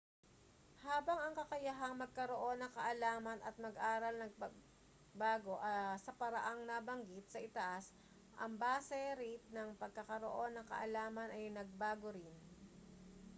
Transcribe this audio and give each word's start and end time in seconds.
habang 0.87 1.19
ang 1.21 1.33
kakayahang 1.39 1.95
magkaroon 2.03 2.59
ng 2.65 2.73
kaalaman 2.77 3.37
at 3.47 3.53
mag-aral 3.65 4.15
ay 4.19 4.31
nagbago 4.33 5.55
sa 6.03 6.11
paraang 6.21 6.61
nabanggit 6.69 7.25
sa 7.29 7.37
itaas 7.47 7.85
ang 8.43 8.53
base 8.63 9.01
rate 9.21 9.45
ng 9.55 9.69
pagkakaroon 9.81 10.53
ng 10.57 10.65
kaalaman 10.71 11.29
ay 11.31 11.43
nagbago 11.57 12.07
rin 12.17 12.33